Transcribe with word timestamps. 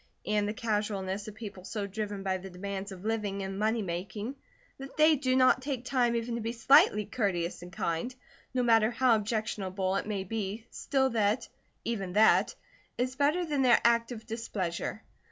And 0.25 0.47
the 0.47 0.53
casualness 0.55 1.27
of 1.27 1.35
people 1.35 1.63
so 1.63 1.85
driven 1.85 2.23
by 2.23 2.37
the 2.39 2.49
demands 2.49 2.91
of 2.91 3.05
living 3.05 3.43
and 3.43 3.59
money 3.59 3.83
making 3.83 4.33
that 4.79 4.97
they 4.97 5.15
do 5.15 5.35
not 5.35 5.61
take 5.61 5.85
time 5.85 6.15
even 6.15 6.33
to 6.33 6.41
be 6.41 6.53
slightly 6.53 7.05
courteous 7.05 7.61
and 7.61 7.71
kind, 7.71 8.15
no 8.51 8.63
matter 8.63 8.89
how 8.89 9.13
objectionable 9.15 9.95
it 9.97 10.07
may 10.07 10.23
be, 10.23 10.65
still 10.71 11.11
that, 11.11 11.47
even 11.85 12.13
that, 12.13 12.55
is 12.97 13.15
better 13.15 13.45
than 13.45 13.61
their 13.61 13.79
active 13.85 14.25
displeasure. 14.25 15.03